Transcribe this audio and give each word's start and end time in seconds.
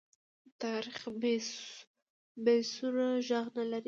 تاریخ 0.61 0.99
بې 2.43 2.55
سرو 2.73 3.07
ږغ 3.27 3.45
نه 3.57 3.63
لري. 3.69 3.79